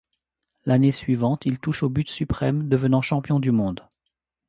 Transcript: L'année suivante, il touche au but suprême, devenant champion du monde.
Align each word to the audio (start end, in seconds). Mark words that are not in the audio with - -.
L'année 0.65 0.91
suivante, 0.91 1.45
il 1.45 1.59
touche 1.59 1.83
au 1.83 1.89
but 1.89 2.09
suprême, 2.09 2.67
devenant 2.67 3.03
champion 3.03 3.39
du 3.39 3.51
monde. 3.51 3.87